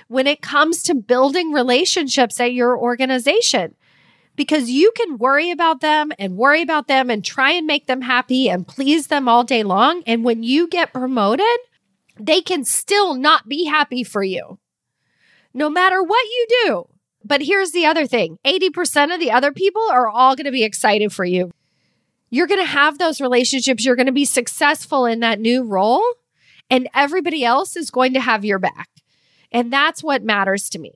when 0.08 0.28
it 0.28 0.42
comes 0.42 0.84
to 0.84 0.96
building 0.96 1.52
relationships 1.52 2.40
at 2.40 2.54
your 2.54 2.78
organization. 2.78 3.76
Because 4.36 4.70
you 4.70 4.92
can 4.96 5.18
worry 5.18 5.50
about 5.50 5.82
them 5.82 6.12
and 6.20 6.38
worry 6.38 6.62
about 6.62 6.88
them 6.88 7.10
and 7.10 7.26
try 7.26 7.52
and 7.52 7.66
make 7.66 7.88
them 7.88 8.02
happy 8.02 8.50
and 8.50 8.68
please 8.68 9.08
them 9.08 9.28
all 9.28 9.44
day 9.44 9.64
long. 9.64 10.04
And 10.06 10.24
when 10.24 10.44
you 10.44 10.68
get 10.68 10.94
promoted, 10.94 11.46
they 12.20 12.42
can 12.42 12.64
still 12.64 13.16
not 13.16 13.48
be 13.48 13.66
happy 13.66 14.04
for 14.04 14.22
you 14.22 14.60
no 15.54 15.70
matter 15.70 16.02
what 16.02 16.26
you 16.26 16.48
do. 16.66 16.88
But 17.24 17.42
here's 17.42 17.72
the 17.72 17.86
other 17.86 18.08
thing 18.08 18.40
80% 18.46 19.14
of 19.14 19.20
the 19.20 19.32
other 19.32 19.52
people 19.52 19.82
are 19.92 20.08
all 20.08 20.36
going 20.36 20.46
to 20.46 20.52
be 20.52 20.64
excited 20.64 21.12
for 21.12 21.26
you. 21.26 21.52
You're 22.30 22.48
going 22.48 22.62
to 22.62 22.66
have 22.66 22.98
those 22.98 23.22
relationships. 23.22 23.86
You're 23.86 23.96
going 23.96 24.08
to 24.08 24.12
be 24.12 24.26
successful 24.26 25.06
in 25.06 25.22
that 25.22 25.40
new 25.40 25.64
role, 25.64 26.04
and 26.70 26.90
everybody 26.94 27.44
else 27.44 27.76
is 27.76 27.90
going 27.90 28.14
to 28.14 28.20
have 28.20 28.46
your 28.46 28.60
back. 28.60 28.90
And 29.52 29.72
that's 29.72 30.04
what 30.04 30.24
matters 30.24 30.70
to 30.70 30.80
me. 30.80 30.94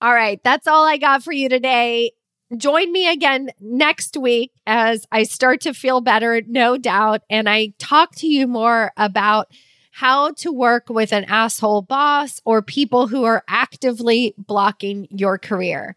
All 0.00 0.12
right, 0.12 0.40
that's 0.44 0.66
all 0.66 0.84
I 0.84 0.98
got 0.98 1.22
for 1.22 1.32
you 1.32 1.48
today. 1.48 2.12
Join 2.56 2.92
me 2.92 3.10
again 3.10 3.50
next 3.60 4.16
week 4.16 4.52
as 4.66 5.04
I 5.10 5.24
start 5.24 5.62
to 5.62 5.74
feel 5.74 6.00
better, 6.00 6.42
no 6.46 6.76
doubt. 6.76 7.22
And 7.28 7.48
I 7.48 7.72
talk 7.78 8.14
to 8.16 8.28
you 8.28 8.46
more 8.46 8.92
about 8.96 9.48
how 9.96 10.30
to 10.30 10.52
work 10.52 10.90
with 10.90 11.10
an 11.10 11.24
asshole 11.24 11.80
boss 11.80 12.42
or 12.44 12.60
people 12.60 13.06
who 13.06 13.24
are 13.24 13.42
actively 13.48 14.34
blocking 14.36 15.08
your 15.10 15.38
career. 15.38 15.96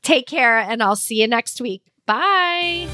Take 0.00 0.26
care, 0.26 0.58
and 0.58 0.82
I'll 0.82 0.96
see 0.96 1.20
you 1.20 1.28
next 1.28 1.60
week. 1.60 1.82
Bye. 2.06 2.88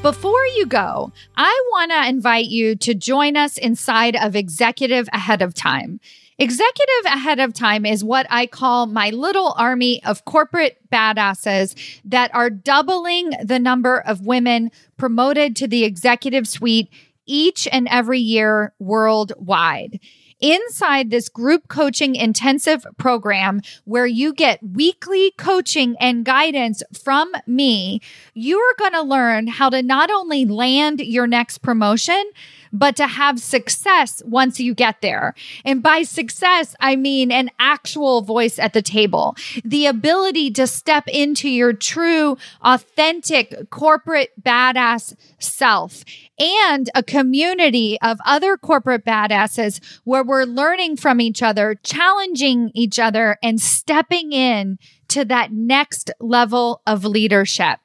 Before 0.00 0.46
you 0.56 0.64
go, 0.64 1.12
I 1.36 1.62
want 1.72 1.90
to 1.90 2.08
invite 2.08 2.46
you 2.46 2.74
to 2.76 2.94
join 2.94 3.36
us 3.36 3.58
inside 3.58 4.16
of 4.16 4.34
Executive 4.34 5.10
Ahead 5.12 5.42
of 5.42 5.52
Time. 5.52 6.00
Executive 6.40 7.04
ahead 7.06 7.40
of 7.40 7.52
time 7.52 7.84
is 7.84 8.04
what 8.04 8.24
I 8.30 8.46
call 8.46 8.86
my 8.86 9.10
little 9.10 9.54
army 9.58 10.00
of 10.04 10.24
corporate 10.24 10.78
badasses 10.88 11.74
that 12.04 12.32
are 12.32 12.48
doubling 12.48 13.30
the 13.42 13.58
number 13.58 13.98
of 13.98 14.24
women 14.24 14.70
promoted 14.96 15.56
to 15.56 15.66
the 15.66 15.82
executive 15.82 16.46
suite 16.46 16.90
each 17.26 17.66
and 17.72 17.88
every 17.90 18.20
year 18.20 18.72
worldwide. 18.78 19.98
Inside 20.40 21.10
this 21.10 21.28
group 21.28 21.66
coaching 21.66 22.14
intensive 22.14 22.86
program 22.96 23.60
where 23.84 24.06
you 24.06 24.32
get 24.32 24.62
weekly 24.62 25.32
coaching 25.36 25.96
and 25.98 26.24
guidance 26.24 26.84
from 27.02 27.32
me, 27.48 28.00
you're 28.34 28.74
going 28.78 28.92
to 28.92 29.02
learn 29.02 29.48
how 29.48 29.68
to 29.70 29.82
not 29.82 30.08
only 30.12 30.44
land 30.44 31.00
your 31.00 31.26
next 31.26 31.58
promotion, 31.58 32.30
but 32.72 32.96
to 32.96 33.06
have 33.06 33.40
success 33.40 34.22
once 34.24 34.60
you 34.60 34.74
get 34.74 35.00
there. 35.00 35.34
And 35.64 35.82
by 35.82 36.02
success, 36.02 36.74
I 36.80 36.96
mean 36.96 37.30
an 37.32 37.50
actual 37.58 38.22
voice 38.22 38.58
at 38.58 38.72
the 38.72 38.82
table, 38.82 39.36
the 39.64 39.86
ability 39.86 40.50
to 40.52 40.66
step 40.66 41.08
into 41.08 41.48
your 41.48 41.72
true, 41.72 42.36
authentic 42.62 43.70
corporate 43.70 44.32
badass 44.42 45.14
self 45.38 46.04
and 46.38 46.90
a 46.94 47.02
community 47.02 47.98
of 48.00 48.18
other 48.24 48.56
corporate 48.56 49.04
badasses 49.04 50.00
where 50.04 50.22
we're 50.22 50.44
learning 50.44 50.96
from 50.96 51.20
each 51.20 51.42
other, 51.42 51.74
challenging 51.82 52.70
each 52.74 52.98
other 52.98 53.38
and 53.42 53.60
stepping 53.60 54.32
in 54.32 54.78
to 55.08 55.24
that 55.24 55.52
next 55.52 56.10
level 56.20 56.82
of 56.86 57.04
leadership. 57.04 57.80